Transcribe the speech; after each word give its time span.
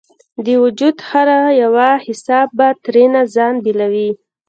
د 0.45 0.47
وجود 0.63 0.95
هره 1.09 1.39
یوه 1.63 1.89
حصه 2.05 2.39
به 2.57 2.67
ترېنه 2.83 3.21
ځان 3.35 3.53
بیلوي 3.63 4.09